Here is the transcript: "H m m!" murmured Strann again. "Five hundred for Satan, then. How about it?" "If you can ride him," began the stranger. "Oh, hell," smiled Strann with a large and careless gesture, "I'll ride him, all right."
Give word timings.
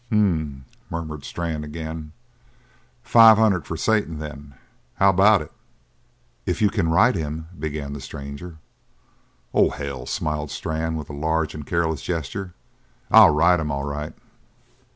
"H 0.07 0.13
m 0.13 0.33
m!" 0.33 0.65
murmured 0.89 1.23
Strann 1.23 1.63
again. 1.63 2.11
"Five 3.03 3.37
hundred 3.37 3.67
for 3.67 3.77
Satan, 3.77 4.17
then. 4.17 4.55
How 4.95 5.11
about 5.11 5.43
it?" 5.43 5.51
"If 6.47 6.59
you 6.59 6.71
can 6.71 6.89
ride 6.89 7.15
him," 7.15 7.49
began 7.59 7.93
the 7.93 8.01
stranger. 8.01 8.57
"Oh, 9.53 9.69
hell," 9.69 10.07
smiled 10.07 10.49
Strann 10.49 10.95
with 10.95 11.11
a 11.11 11.13
large 11.13 11.53
and 11.53 11.67
careless 11.67 12.01
gesture, 12.01 12.55
"I'll 13.11 13.29
ride 13.29 13.59
him, 13.59 13.69
all 13.71 13.83
right." 13.83 14.15